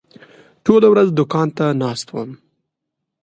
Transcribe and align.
ټوله 0.63 0.87
ورځ 0.93 1.07
دوکان 1.17 1.47
ته 1.57 1.65
ناست 1.81 2.07
وم. 2.11 2.31